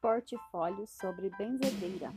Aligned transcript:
Portfólio 0.00 0.86
sobre 0.86 1.30
benzedeira. 1.30 2.12